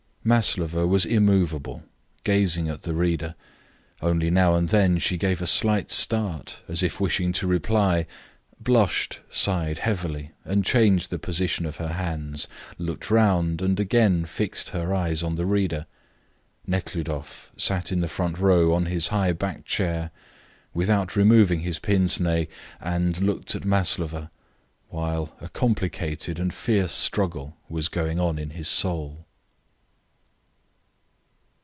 [0.23, 1.81] Maslova sat immovable,
[2.23, 3.33] gazing at the reader;
[4.03, 8.05] only now and then she gave a slight start, as if wishing to reply,
[8.59, 14.69] blushed, sighed heavily, and changed the position of her hands, looked round, and again fixed
[14.69, 15.87] her eyes on the reader.
[16.67, 20.11] Nekhludoff sat in the front row on his high backed chair,
[20.71, 22.45] without removing his pince nez,
[22.79, 24.29] and looked at Maslova,
[24.89, 29.25] while a complicated and fierce struggle was going on in his soul.